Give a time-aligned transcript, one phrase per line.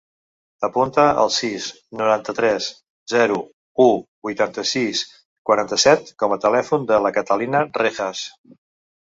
[0.67, 1.67] Apunta el sis,
[1.99, 2.69] noranta-tres,
[3.13, 3.37] zero,
[3.85, 3.87] u,
[4.29, 5.03] vuitanta-sis,
[5.51, 8.27] quaranta-set com a telèfon de la Catalina Rejas.